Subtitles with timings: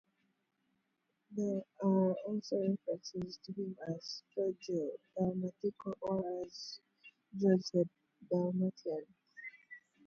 [1.29, 6.79] There are also references to him as "Giorgio Dalmatico" or as
[7.39, 7.87] "George the
[8.31, 9.05] Dalmatian".